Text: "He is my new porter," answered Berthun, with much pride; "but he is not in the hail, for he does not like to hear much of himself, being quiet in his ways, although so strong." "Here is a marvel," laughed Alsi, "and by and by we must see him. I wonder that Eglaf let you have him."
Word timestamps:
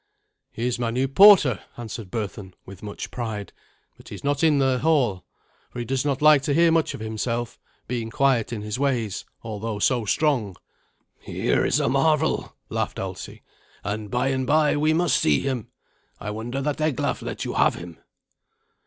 "He 0.51 0.65
is 0.65 0.79
my 0.79 0.89
new 0.89 1.07
porter," 1.07 1.59
answered 1.77 2.09
Berthun, 2.09 2.55
with 2.65 2.81
much 2.81 3.11
pride; 3.11 3.53
"but 3.97 4.09
he 4.09 4.15
is 4.15 4.23
not 4.23 4.43
in 4.43 4.57
the 4.57 4.79
hail, 4.79 5.23
for 5.69 5.77
he 5.77 5.85
does 5.85 6.03
not 6.03 6.23
like 6.23 6.41
to 6.41 6.55
hear 6.55 6.71
much 6.71 6.95
of 6.95 7.01
himself, 7.01 7.59
being 7.87 8.09
quiet 8.09 8.51
in 8.51 8.63
his 8.63 8.79
ways, 8.79 9.25
although 9.43 9.77
so 9.77 10.03
strong." 10.05 10.55
"Here 11.19 11.63
is 11.63 11.79
a 11.79 11.87
marvel," 11.87 12.55
laughed 12.67 12.97
Alsi, 12.97 13.43
"and 13.83 14.09
by 14.09 14.29
and 14.29 14.47
by 14.47 14.75
we 14.75 14.91
must 14.91 15.19
see 15.19 15.41
him. 15.41 15.67
I 16.19 16.31
wonder 16.31 16.63
that 16.63 16.81
Eglaf 16.81 17.21
let 17.21 17.45
you 17.45 17.53
have 17.53 17.75
him." 17.75 17.99